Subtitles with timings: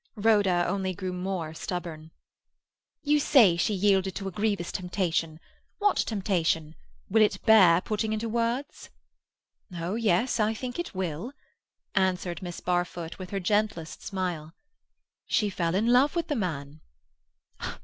[0.15, 2.09] Rhoda only grew more stubborn.
[3.03, 5.39] "You say she yielded to a grievous temptation.
[5.77, 6.73] What temptation?
[7.07, 8.89] Will it bear putting into words?"
[9.71, 11.33] "Oh yes, I think it will,"
[11.93, 14.55] answered Miss Barfoot, with her gentlest smile.
[15.27, 16.81] "She fell in love with the man."